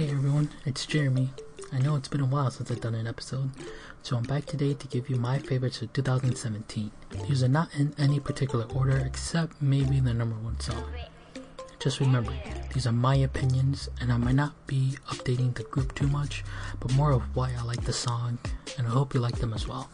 [0.00, 1.28] Hey everyone, it's Jeremy.
[1.74, 3.50] I know it's been a while since I've done an episode,
[4.02, 6.90] so I'm back today to give you my favorites of 2017.
[7.28, 10.86] These are not in any particular order except maybe the number one song.
[11.80, 12.32] Just remember,
[12.72, 16.44] these are my opinions, and I might not be updating the group too much,
[16.80, 18.38] but more of why I like the song,
[18.78, 19.90] and I hope you like them as well.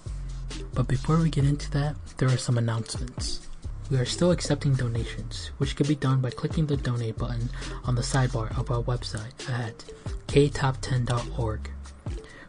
[0.72, 3.48] But before we get into that, there are some announcements.
[3.88, 7.48] We are still accepting donations, which can be done by clicking the donate button
[7.84, 9.84] on the sidebar of our website at
[10.26, 11.70] ktop10.org.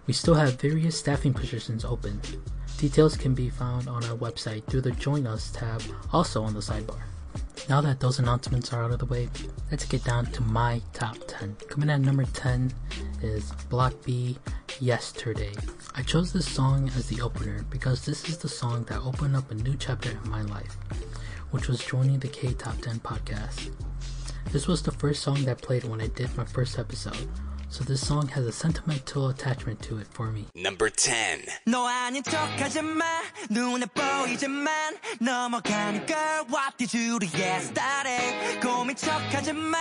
[0.08, 2.22] We still have various staffing positions open.
[2.80, 6.60] Details can be found on our website through the Join Us tab, also on the
[6.60, 7.02] sidebar.
[7.70, 9.30] Now that those announcements are out of the way,
[9.70, 11.56] let's get down to my top 10.
[11.70, 12.74] Coming at number 10
[13.22, 14.40] is Block B
[14.80, 15.54] Yesterday.
[15.94, 19.52] I chose this song as the opener because this is the song that opened up
[19.52, 20.78] a new chapter in my life
[21.51, 23.71] which was joining the K Top 10 podcast.
[24.53, 27.29] This was the first song that played when I did my first episode,
[27.69, 30.47] so this song has a sentimental attachment to it for me.
[30.55, 31.47] Number 10.
[31.67, 33.05] 너 아닌 척하지 마
[33.49, 36.17] 눈에 보이지만 넘어가는 걸
[36.51, 39.79] What did you do yesterday 고민 척하지 마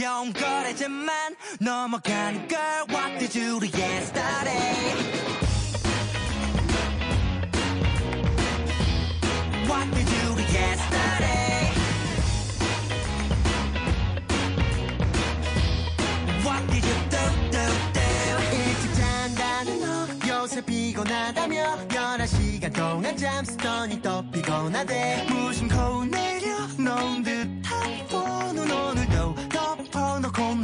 [0.00, 4.94] 영거래지만 넘어가는 걸 What did you do yesterday
[9.68, 10.08] What did
[16.43, 17.17] What did you do
[17.51, 18.01] do do
[18.51, 27.60] 일찍 잔다는 너 요새 피곤하다며 11시간 동안 잠쓰더니 또 피곤하대 무심코 내려 놓은 듯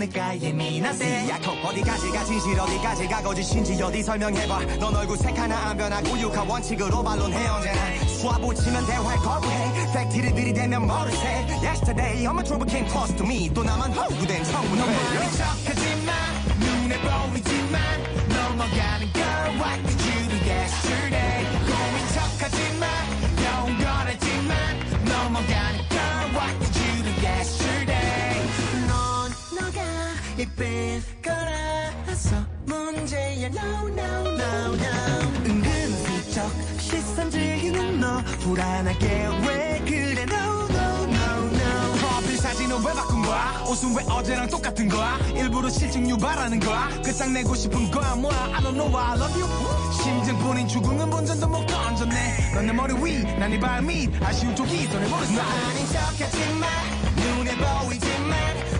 [0.07, 2.23] 내가 예민하대 야코 어디까지가?
[2.25, 3.21] 진실 어디까지가?
[3.23, 4.77] 거짓인지 어디 설명해봐.
[4.79, 8.05] 넌 얼굴 색 하나 안 변하고 육하 원칙으로 반론해 언제나.
[8.07, 9.91] 수화보 치면 대화를 거부해.
[9.93, 11.45] 팩트를 들이대면 모르세.
[11.61, 13.49] Yesterday I'm a trouble came close to me.
[13.53, 14.81] 또 나만 허구된 청문회.
[14.85, 16.11] 너만의 척하지마
[16.59, 17.81] 눈에 보이지만
[18.29, 19.23] 넘어가는 걸
[19.59, 21.45] What did you do yesterday.
[21.67, 22.85] 고민 척하지마
[23.43, 24.55] 영원하지만
[25.05, 25.76] 넘어가는
[30.57, 32.35] 예쁜 거라서
[32.65, 33.47] 문제야.
[33.47, 35.45] No no no no.
[35.45, 39.27] 은근슬쩍 시선 즐기는 너 불안하게.
[39.45, 40.23] 왜 그래?
[40.23, 41.93] No no no no.
[41.97, 43.63] 프로필 사진은 왜 바꾼 거야?
[43.67, 45.17] 옷은 왜 어제랑 똑같은 거야?
[45.35, 46.89] 일부러 실증 유발하는 거야?
[47.03, 48.15] 끝장내고 싶은 거야?
[48.15, 48.37] 뭐야?
[48.55, 49.93] I don't know why I love you.
[50.01, 52.51] 심증뿐인 죽음은 본전도 못 건졌네.
[52.55, 54.23] 넌 내 머리 위난 네 발밑.
[54.23, 56.67] 아쉬운 쪽이 손에 모르겠어 너 아닌 척하지마.
[57.17, 58.76] 눈에 보이지만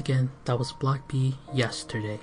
[0.00, 2.18] again, that was Block B Yesterday.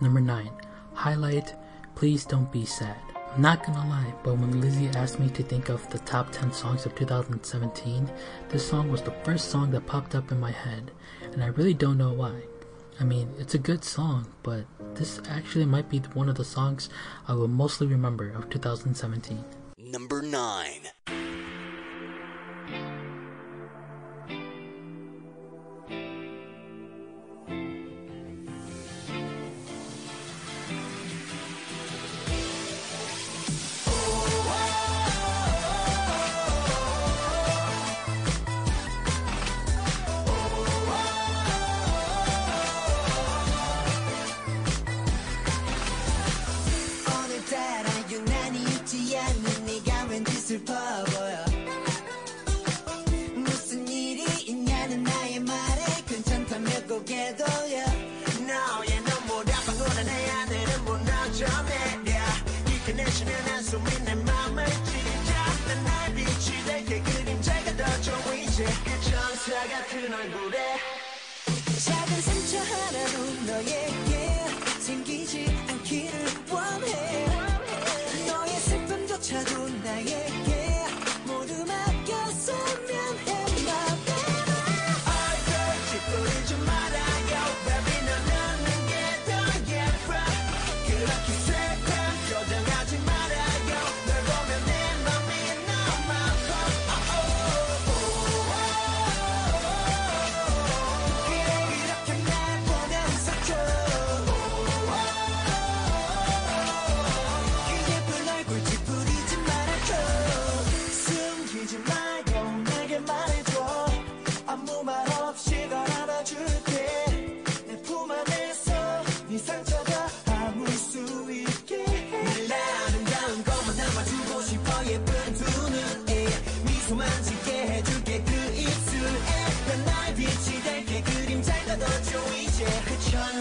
[0.00, 0.50] Number 9.
[0.94, 1.54] Highlight
[1.94, 2.96] Please Don't Be Sad.
[3.34, 6.52] I'm not gonna lie, but when Lizzie asked me to think of the top 10
[6.52, 8.10] songs of 2017,
[8.48, 10.90] this song was the first song that popped up in my head,
[11.32, 12.42] and I really don't know why.
[12.98, 14.64] I mean, it's a good song, but
[14.94, 16.88] this actually might be one of the songs
[17.28, 19.44] I will mostly remember of 2017.
[19.78, 21.49] Number 9.
[70.10, 70.59] Guru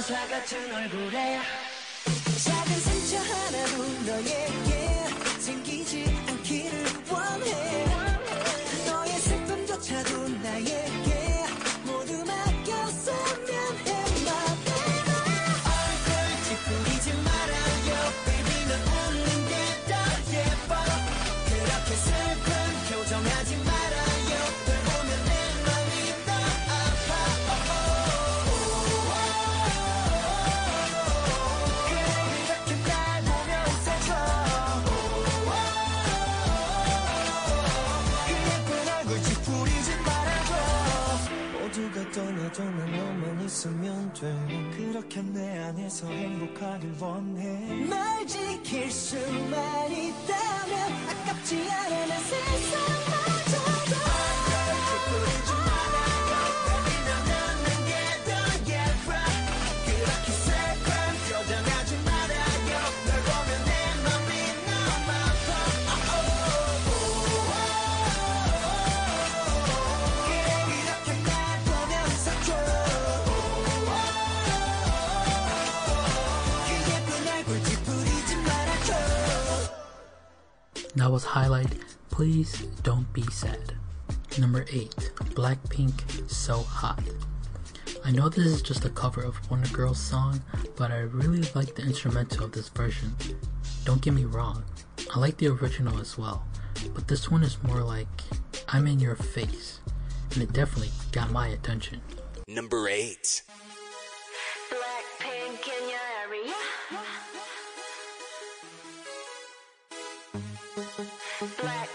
[0.09, 1.39] 천사 같은 얼굴에
[2.43, 7.78] 작은 상처 하나도 너에게 생기지 않기를 원해.
[80.99, 81.75] that was highlight
[82.09, 82.51] Please
[82.83, 83.73] Don't Be Sad.
[84.37, 84.89] Number 8,
[85.33, 87.01] Blackpink So Hot.
[88.03, 90.41] I know this is just a cover of Wonder Girl's song,
[90.75, 93.15] but I really like the instrumental of this version.
[93.85, 94.63] Don't get me wrong,
[95.15, 96.45] I like the original as well,
[96.93, 98.07] but this one is more like
[98.67, 99.79] I'm in your face,
[100.33, 102.01] and it definitely got my attention.
[102.47, 103.43] Number 8
[104.69, 106.53] Blackpink in your area.
[111.61, 111.88] Black.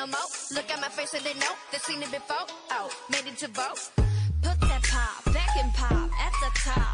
[0.00, 0.30] no more.
[0.54, 2.46] Look at my face and they know they've seen it before.
[2.70, 3.90] Oh, made it to vote.
[4.42, 6.89] Put that pop back and pop at the top.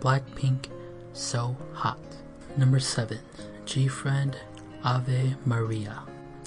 [0.00, 0.66] Blackpink,
[1.12, 1.98] So Hot.
[2.56, 3.18] Number 7.
[3.66, 4.34] GFriend,
[4.82, 6.02] Ave Maria.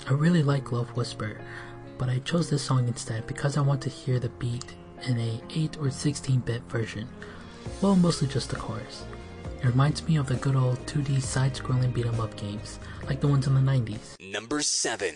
[0.09, 1.39] I really like Love Whisper,
[1.97, 4.75] but I chose this song instead because I want to hear the beat
[5.07, 7.07] in a 8 or 16 bit version.
[7.81, 9.05] Well, mostly just the chorus.
[9.61, 13.21] It reminds me of the good old 2D side scrolling beat em up games, like
[13.21, 14.19] the ones in the 90s.
[14.19, 15.15] Number 7.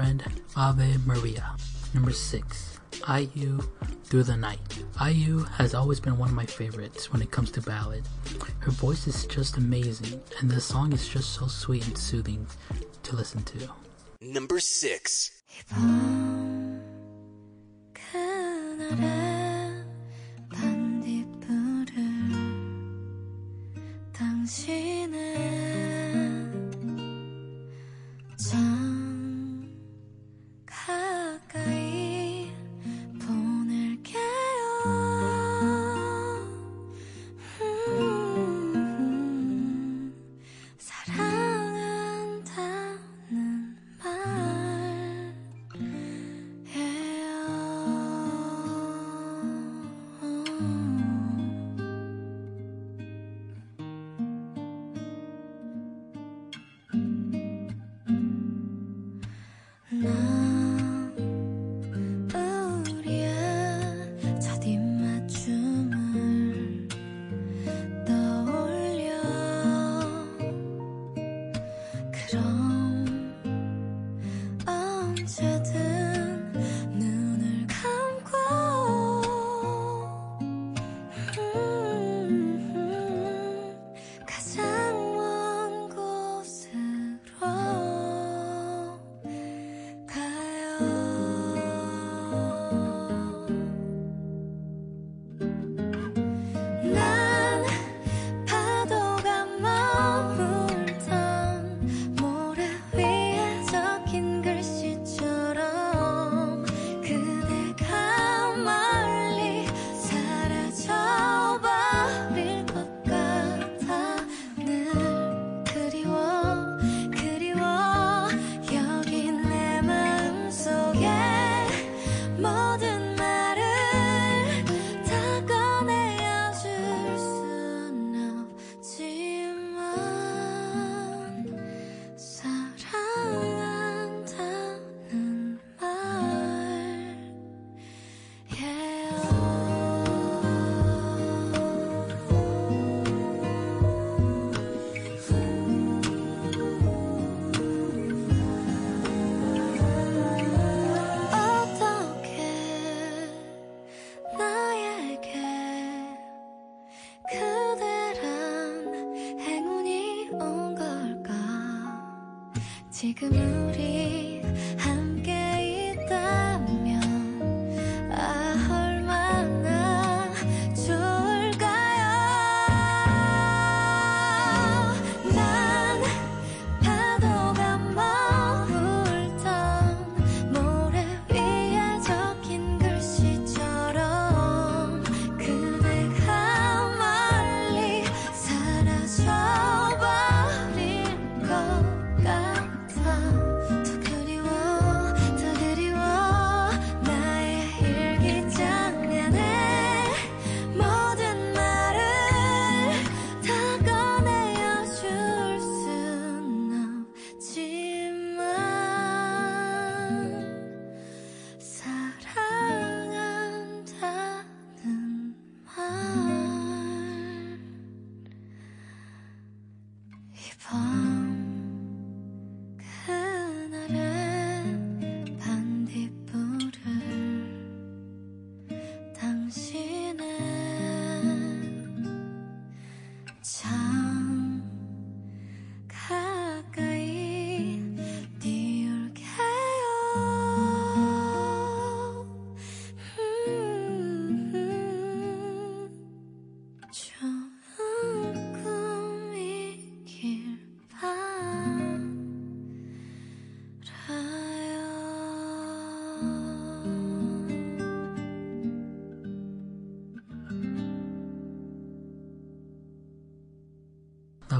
[0.00, 0.24] friend
[0.56, 1.54] Ave Maria.
[1.92, 2.80] Number 6.
[3.06, 3.60] IU
[4.04, 4.82] Through the Night.
[5.06, 8.04] IU has always been one of my favorites when it comes to ballad.
[8.60, 12.46] Her voice is just amazing, and the song is just so sweet and soothing
[13.02, 13.68] to listen to.
[14.22, 15.42] Number 6.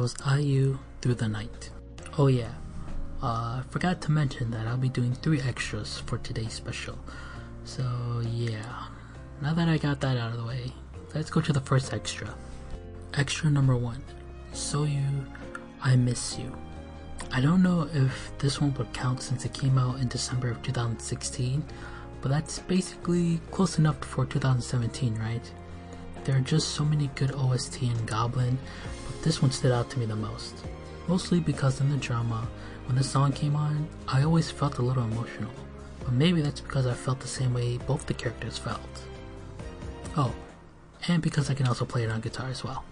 [0.00, 1.68] Was IU Through the Night.
[2.16, 2.54] Oh yeah,
[3.22, 6.98] uh, I forgot to mention that I'll be doing three extras for today's special.
[7.64, 7.84] So
[8.32, 8.86] yeah,
[9.42, 10.72] now that I got that out of the way,
[11.14, 12.34] let's go to the first extra.
[13.12, 14.02] Extra number one,
[14.54, 15.26] Soyou,
[15.82, 16.50] I Miss You.
[17.30, 20.62] I don't know if this one would count since it came out in December of
[20.62, 21.62] 2016,
[22.22, 25.52] but that's basically close enough for 2017, right?
[26.24, 28.58] There are just so many good OST in Goblin,
[29.22, 30.54] this one stood out to me the most.
[31.09, 32.48] Mostly because in the drama,
[32.87, 35.50] when the song came on, I always felt a little emotional.
[36.04, 38.80] But maybe that's because I felt the same way both the characters felt.
[40.16, 40.35] Oh,
[41.09, 42.85] and because I can also play it on guitar as well.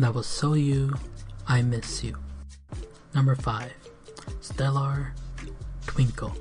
[0.00, 0.98] that was Soyou,
[1.46, 2.16] I miss you.
[3.14, 3.70] Number 5.
[4.40, 5.12] Stellar
[5.86, 6.34] Twinkle.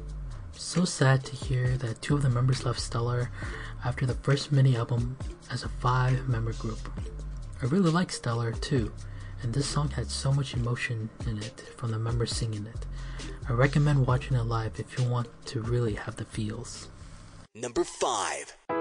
[0.53, 3.31] So sad to hear that two of the members left Stellar
[3.83, 5.17] after the first mini album
[5.51, 6.79] as a five member group.
[7.61, 8.93] I really like Stellar too,
[9.41, 12.85] and this song had so much emotion in it from the members singing it.
[13.49, 16.87] I recommend watching it live if you want to really have the feels.
[17.55, 18.78] Number 5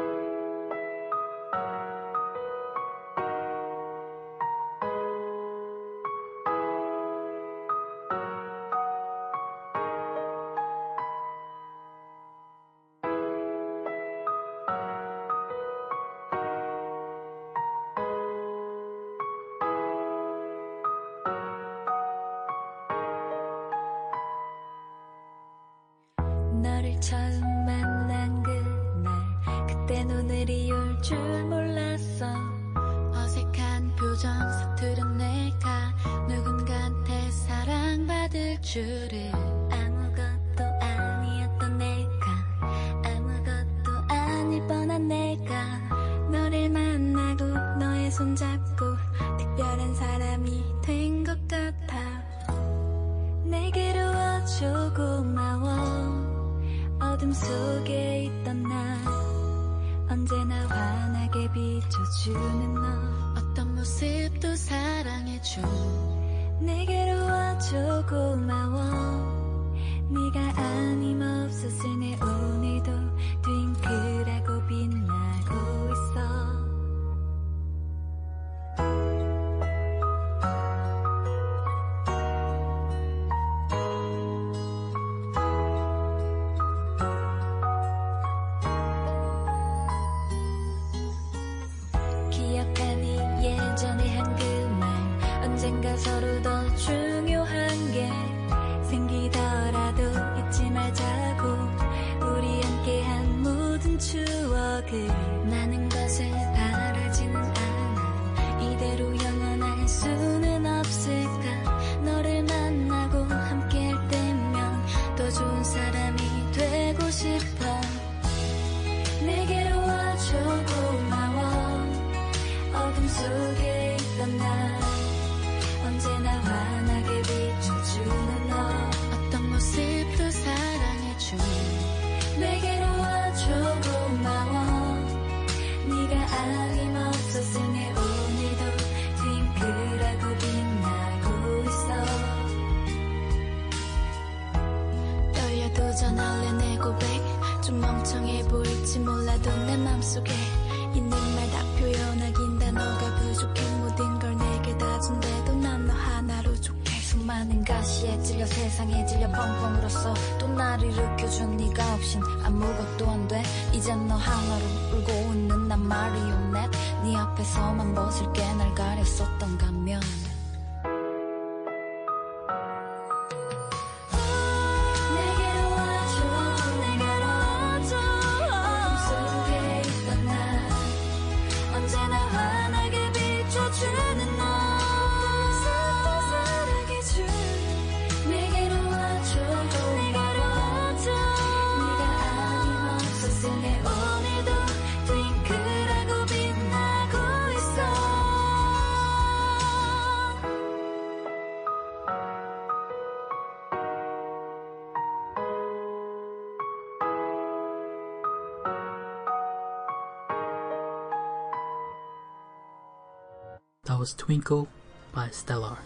[214.14, 214.68] Twinkle
[215.12, 215.79] by Stellar.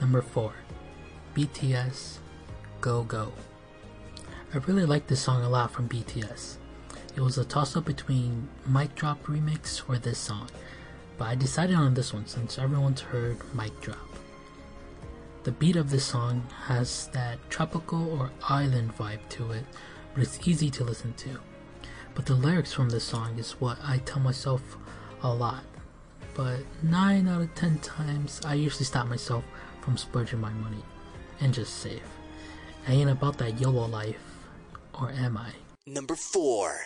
[0.00, 0.52] Number 4,
[1.34, 2.18] BTS
[2.80, 3.32] Go Go.
[4.52, 6.56] I really like this song a lot from BTS.
[7.16, 10.48] It was a toss up between Mic Drop Remix or this song,
[11.18, 13.98] but I decided on this one since everyone's heard Mic Drop.
[15.42, 19.64] The beat of this song has that tropical or island vibe to it,
[20.14, 21.38] but it's easy to listen to.
[22.14, 24.78] But the lyrics from this song is what I tell myself
[25.22, 25.64] a lot
[26.34, 29.44] but 9 out of 10 times I usually stop myself
[29.80, 30.82] from splurging my money
[31.40, 32.02] and just save.
[32.86, 34.16] I ain't about that YOLO life,
[35.00, 35.50] or am I?
[35.86, 36.80] Number 4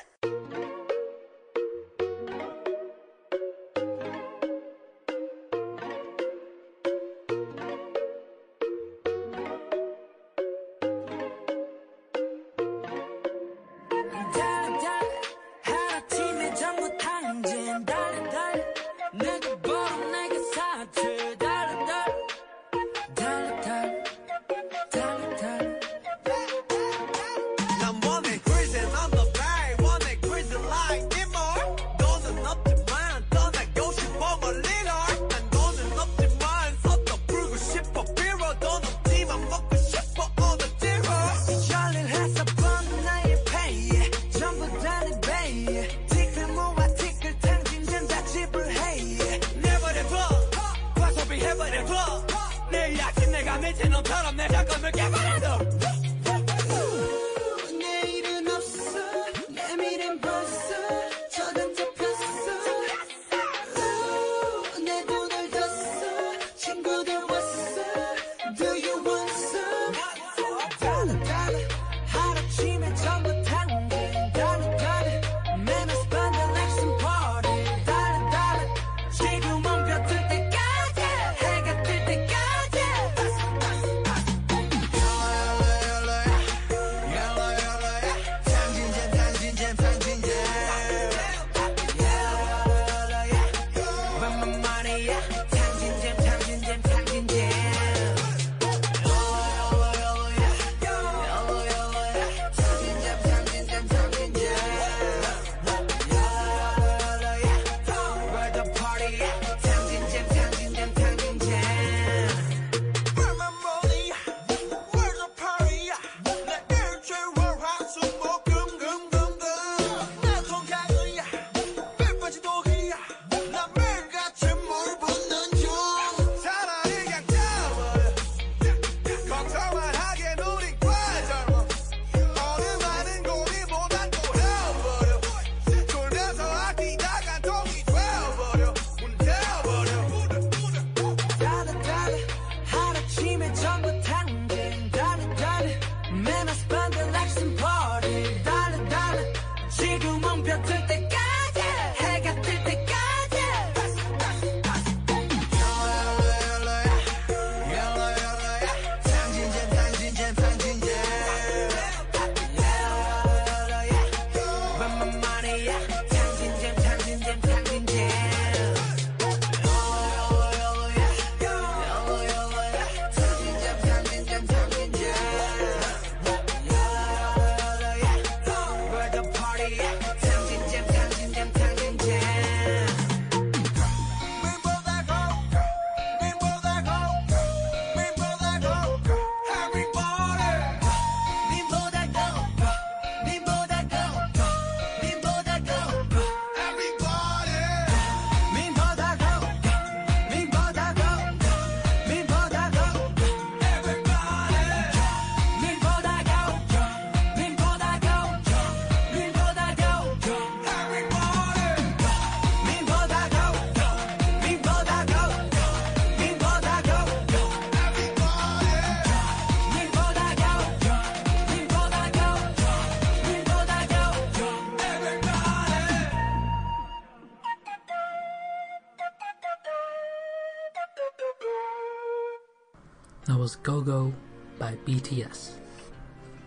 [233.89, 235.53] By BTS.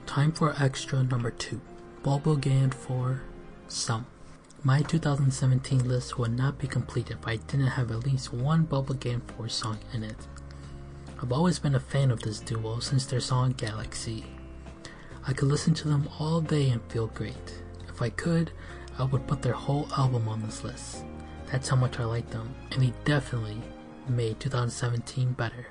[0.06, 1.60] Time for extra number 2.
[2.04, 3.20] Bolbbalgan4
[3.68, 4.06] Some.
[4.64, 8.94] My 2017 list would not be complete if I didn't have at least one Bubble
[8.94, 10.28] Game 4 song in it.
[11.20, 14.24] I've always been a fan of this duo since their song Galaxy.
[15.26, 17.64] I could listen to them all day and feel great.
[17.90, 18.52] If I could,
[19.00, 21.06] I would put their whole album on this list.
[21.52, 23.64] That's how much I like them, and they definitely
[24.08, 25.66] made 2017 better.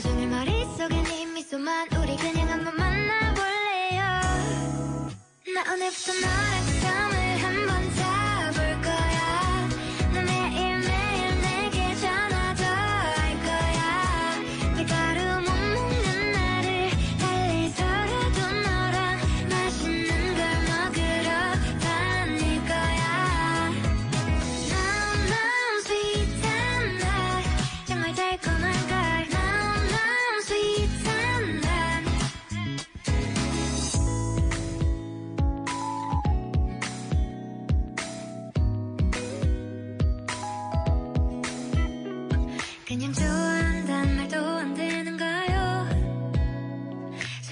[0.00, 4.00] 온종일 머릿속엔 이 네 미소만 우리 그냥 한번 만나볼래요?
[5.54, 6.69] 나 오늘부터 너랑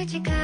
[0.08, 0.37] 時間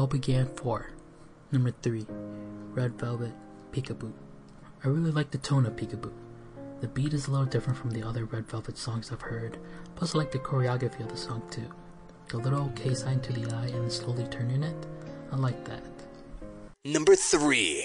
[0.00, 0.88] all began for
[1.52, 2.06] number three,
[2.72, 3.34] Red Velvet
[3.70, 4.10] Peekaboo.
[4.82, 6.10] I really like the tone of Peekaboo.
[6.80, 9.58] The beat is a little different from the other Red Velvet songs I've heard,
[9.96, 11.68] plus I like the choreography of the song too.
[12.30, 14.86] The little K sign to the eye and slowly turning it,
[15.32, 15.82] I like that.
[16.86, 17.84] Number three.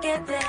[0.00, 0.43] get there.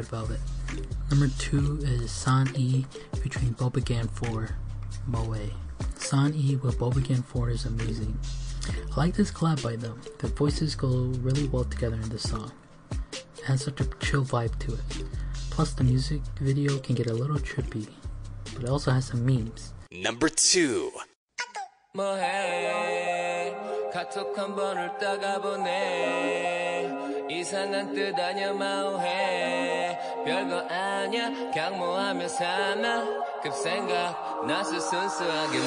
[0.00, 0.40] Red Velvet.
[1.10, 2.86] Number two is San E
[3.22, 4.50] between Bolbbalgan4,
[5.06, 5.50] Moe.
[5.96, 8.18] San E with Bolbbalgan4 is amazing.
[8.92, 10.00] I like this collab by them.
[10.18, 10.88] Their voices go
[11.20, 12.50] really well together in this song.
[13.12, 14.80] It has such a chill vibe to it.
[15.50, 17.86] Plus, the music video can get a little trippy,
[18.54, 19.74] but it also has some memes.
[19.92, 20.92] Number two.
[23.92, 24.96] 카톡 한 번을
[27.30, 29.98] 이상한 뜻 아냐 마오해.
[30.24, 31.30] 별거 아냐
[31.70, 33.04] 뭐하며 사나.
[33.40, 35.58] 급생각 나서 순수하게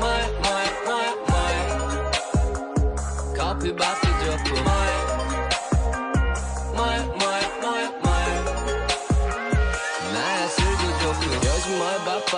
[0.00, 0.36] 뭐해
[3.38, 4.50] 커피 밥도 좋고
[7.16, 7.46] 뭐해
[10.12, 12.36] 나야 술도 좋고 요즘 뭘 바빠.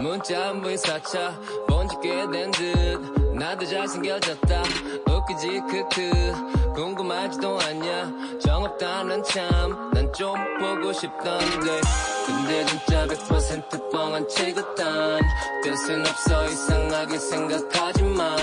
[0.00, 1.32] 문자 한 부인 사차
[1.68, 4.62] 본지 꽤된듯 나도 잘생겨졌다.
[5.06, 6.72] 웃기지 크크.
[6.74, 8.10] 궁금하지도 않냐.
[8.40, 9.90] 정없다는 참.
[9.92, 11.80] 난 좀 보고 싶던데.
[12.26, 15.20] 근데 진짜 100% 뻥한 치긋한
[15.62, 18.34] 뜻은 없어 이상하게 생각하지 마.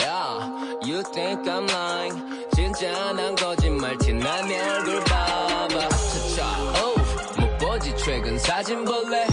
[0.00, 0.48] Yeah,
[0.82, 2.48] you think I'm lying.
[2.54, 5.68] 진짜 난 거짓말 티난 내 얼굴 봐봐.
[5.68, 6.46] 차차
[6.82, 7.00] oh,
[7.38, 7.94] 못 보지.
[7.98, 9.26] 최근 사진 볼래?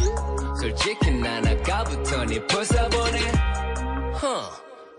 [0.59, 3.46] 솔직히 난 아까부터 네 불사 보내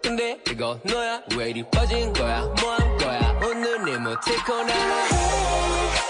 [0.00, 1.20] 근데 이거 너야.
[1.36, 2.42] 왜 이리 빠진 거야?
[2.60, 3.40] 뭐한 거야?
[3.42, 6.07] 웃는 이모티콘 하나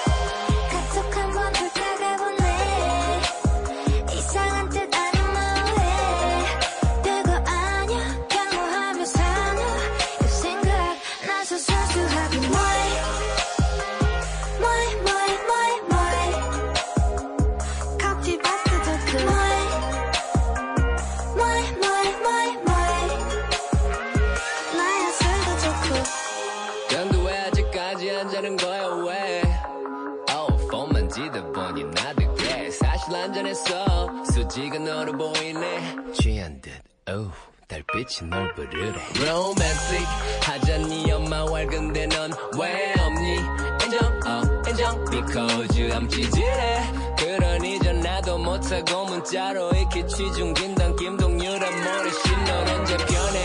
[34.99, 35.95] 너로 보이네.
[36.13, 36.73] 취한 듯.
[37.09, 37.31] oh,
[37.69, 40.07] 달빛이 널 부르래 로맨틱
[40.43, 43.37] 하자니 엄마 왈 근데 넌 왜 없니?
[43.85, 47.15] 인정 oh, 인정 because I'm 찌질해.
[47.17, 53.38] 그러니 전화도 못하고 문자로 이렇게 취중 긴단 김동률한 모래신 넌 언제 변해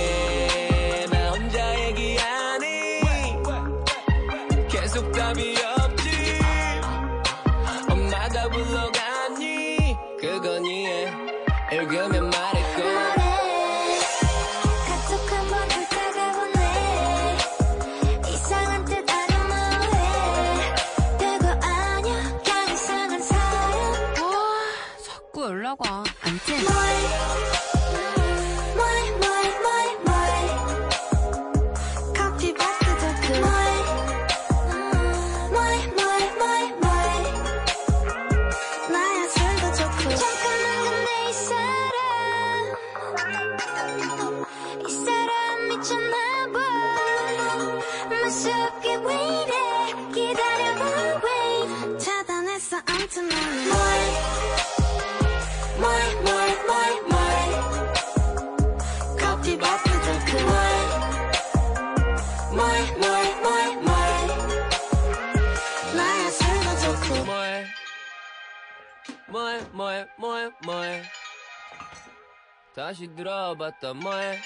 [72.76, 74.38] 다시 들어봤다 뭐해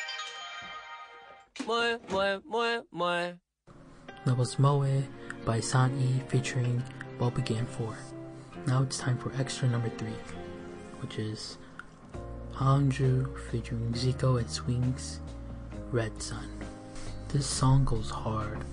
[1.66, 3.38] 뭐해 뭐해 뭐해 뭐해
[4.26, 5.04] That was Moe
[5.46, 6.84] by San E featuring
[7.18, 7.96] Bolbbalgan4.
[8.68, 10.20] Now it's time for extra number three,
[11.00, 11.58] which is
[12.54, 15.22] Hanhae featuring Zico and Swings,
[15.94, 16.50] Red Sun.
[17.30, 18.66] This song goes hard.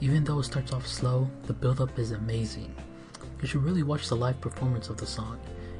[0.00, 2.74] Even though it starts off slow, the build-up is amazing.
[3.40, 5.38] You should really watch the live performance of the song.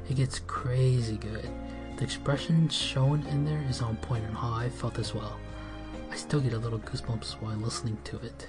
[0.09, 1.51] It gets crazy good.
[1.97, 5.39] The expression shown in there is on point and how I felt as well.
[6.11, 8.49] I still get a little goosebumps while listening to it.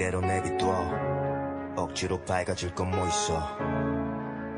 [0.00, 0.66] 그대로 내비둬.
[1.76, 3.38] 억지로 밝아질 건 뭐 있어?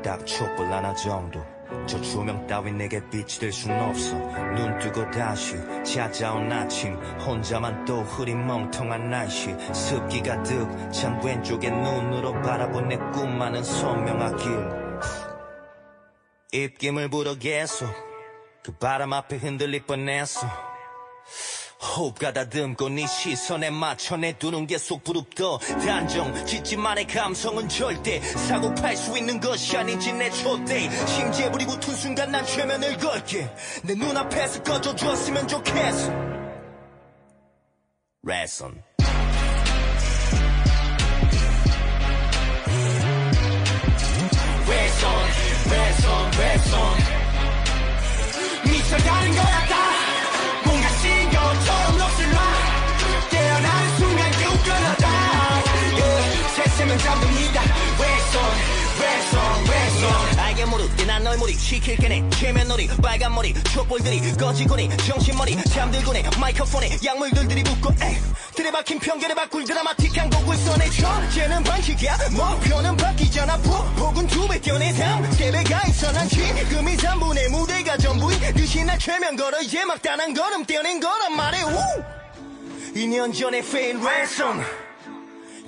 [0.01, 1.43] 딱 촛불 하나 정도.
[1.85, 4.15] 저 조명 따윈 내게 빛이 될 순 없어.
[4.55, 6.95] 눈 뜨고 다시 찾아온 아침.
[7.19, 9.53] 혼자만 또 흐린 멍텅한 날씨.
[9.73, 14.47] 습기 가득 찬 왼쪽에 눈으로 바라본 내 꿈만은 선명하길.
[16.53, 17.89] 입김을 불어 계속
[18.63, 20.47] 그 바람 앞에 흔들릴 뻔했어
[21.83, 28.95] 호흡 가다듬고 네 시선에 맞춰 내두는 게 속 부릅떠 단정 짓지만의 감성은 절대 사고 팔
[28.97, 30.89] 수 있는 것이 아니지 내 촛대.
[31.05, 33.49] 심지에 불이 붙은 순간 난 최면을 걸게.
[33.83, 36.11] 내 눈앞에서 꺼져줬으면 좋겠어.
[38.23, 38.81] 레슨.
[44.67, 45.09] 외손
[45.71, 46.79] 외손 외손
[48.65, 49.92] 미쳐 가는 거였다
[61.43, 62.29] 모르게 난널 몰입 시킬 게네.
[62.31, 67.93] 최면놀이 빨간 머리 촛불들이 꺼지고니 정신머리 잠들고니 마이크폰에 약물들들이 붙고
[68.55, 72.17] 들이박힌 편견에 바꿀 드라마틱한 곡을 써내줘 쟤는 반칙이야.
[72.31, 73.57] 목표는 바뀌잖아.
[73.57, 79.59] 폭폭은 두배 뛰어내 다음 세배가 있어 난 지금이 3분의 무대가 전부인 듯이 나 최면 걸어
[79.61, 82.93] 이제 막 단한 걸음 뛰어낸 거란 말해 우!
[82.95, 84.63] 2년 전에 페인 랜선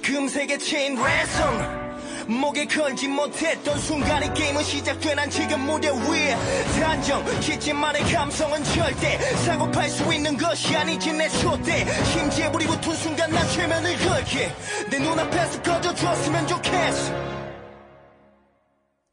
[0.03, 1.84] 금색의 체인 랜선
[2.27, 6.35] 목에 걸지 못했던 순간에 게임은 시작돼 난 지금 무대 위에.
[6.79, 11.85] 단정 짓지만의 감성은 절대 사고 팔 수 있는 것이 아니지 내 촛대.
[12.05, 14.51] 심지에 불이 붙은 순간 난 최면을 걸게
[14.89, 17.13] 내 눈앞에서 꺼져줬으면 좋겠어.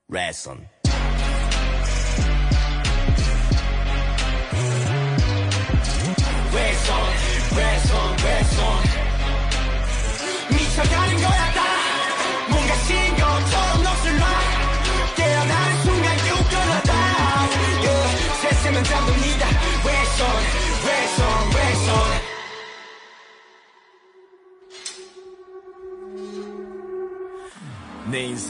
[0.08, 0.71] 레슨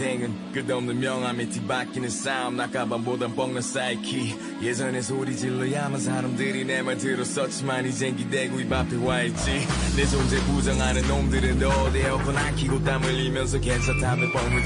[0.02, 2.56] 인생은 끝없는 명암에 뒤바뀌는 싸움.
[2.56, 4.34] 낙가방보단 뻥난 사이키.
[4.60, 9.50] 예전에 소리 질러야만 사람들이 내 말 들었었지만 이젠 기대고 입 앞에 와있지.
[9.96, 14.22] 내 존재 부정하는 놈들은 너 에어컨 안 켜고 땀 흘리면서 괜찮다며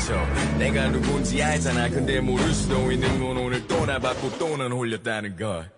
[0.06, 1.90] 쳐 내가 누군지 알잖아.
[1.90, 5.70] 근데 모를 수도 있는 건 오늘 또 나 받고 또넌 홀렸다는 걸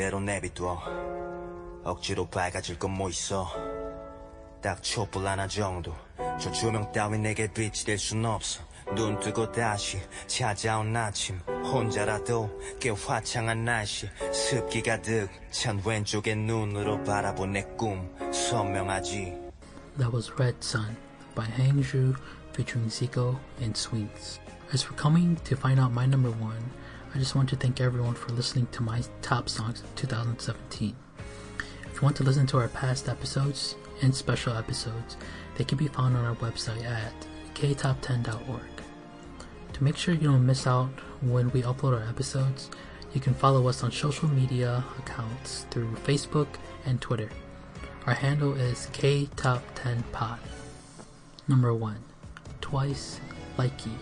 [0.00, 0.80] 그대로 내비둬
[1.84, 3.46] 억지로 밝아질 건 뭐 있어
[4.62, 5.94] 딱 촛불 하나 정도
[6.40, 8.62] 저 조명 따윈 내게 빛이 될 순 없어
[8.96, 12.48] 눈 뜨고 다시 찾아온 아침 혼자라도
[12.80, 19.36] 꽤 화창한 날씨 습기 가득 찬 왼쪽의 눈으로 바라본 내 꿈 선명하지
[19.98, 20.96] That was Red Sun
[21.34, 22.16] by Hangzhou
[22.54, 24.40] featuring Zico and Sweets.
[24.72, 26.62] As we're coming to find out my number one,
[27.12, 30.94] I just want to thank everyone for listening to my top songs of 2017.
[31.86, 35.16] If you want to listen to our past episodes and special episodes,
[35.56, 37.12] they can be found on our website at
[37.54, 38.62] ktop10.org.
[39.72, 40.90] To make sure you don't miss out
[41.20, 42.70] when we upload our episodes,
[43.12, 46.48] you can follow us on social media accounts through Facebook
[46.86, 47.28] and Twitter.
[48.06, 50.38] Our handle is ktop10pod.
[51.48, 51.96] Number 1.
[52.60, 53.20] Twice
[53.58, 53.96] Likey.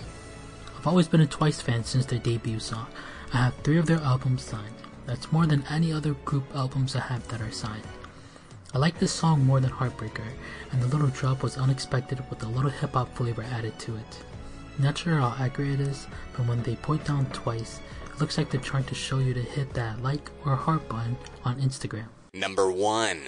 [0.79, 2.87] I've always been a Twice fan since their debut song.
[3.35, 4.76] I have three of their albums signed.
[5.07, 7.83] That's more than any other group albums I have that are signed.
[8.72, 10.31] I like this song more than Heartbreaker,
[10.70, 14.22] and the little drop was unexpected with a little hip hop flavor added to it.
[14.79, 16.07] Not sure how accurate it is,
[16.37, 17.81] but when they point down twice,
[18.14, 21.16] it looks like they're trying to show you to hit that like or heart button
[21.45, 22.07] on Instagram.
[22.35, 23.22] Number 1.